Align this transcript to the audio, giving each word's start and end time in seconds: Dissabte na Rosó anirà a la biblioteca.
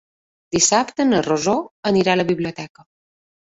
Dissabte 0.55 1.05
na 1.09 1.19
Rosó 1.27 1.55
anirà 1.93 2.17
a 2.17 2.21
la 2.23 2.27
biblioteca. 2.33 2.89